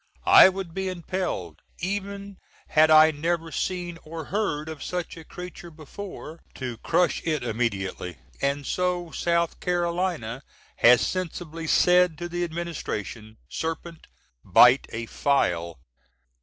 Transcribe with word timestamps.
I 0.25 0.49
would 0.49 0.73
be 0.73 0.89
impelled, 0.89 1.61
even 1.77 2.37
had 2.69 2.89
I 2.89 3.11
never 3.11 3.51
seen 3.51 3.99
or 4.03 4.25
heard 4.33 4.67
of 4.67 4.81
such 4.81 5.15
a 5.15 5.23
creature 5.23 5.69
before, 5.69 6.39
to 6.55 6.79
crush 6.79 7.21
it 7.23 7.43
immediately, 7.43 8.17
& 8.39 8.63
so 8.63 9.09
S.C. 9.09 10.39
has 10.77 11.01
sensibly 11.05 11.67
said 11.67 12.17
to 12.17 12.27
the 12.27 12.43
Administration 12.43 13.37
"_Serpent, 13.47 14.05
bite 14.43 14.87
a 14.89 15.05
file! 15.05 15.77